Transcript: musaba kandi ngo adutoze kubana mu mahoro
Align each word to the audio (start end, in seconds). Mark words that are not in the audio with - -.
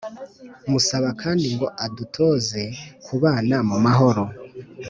musaba 0.71 1.09
kandi 1.21 1.45
ngo 1.55 1.67
adutoze 1.85 2.61
kubana 3.05 3.57
mu 3.69 3.77
mahoro 3.85 4.23